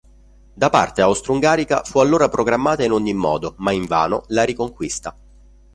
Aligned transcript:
Da 0.55 0.69
parte 0.71 1.03
austroungarica 1.03 1.83
fu 1.83 1.99
allora 1.99 2.27
programmata 2.27 2.83
in 2.83 2.91
ogni 2.91 3.13
modo, 3.13 3.53
ma 3.57 3.71
invano, 3.71 4.23
la 4.29 4.41
riconquista. 4.41 5.15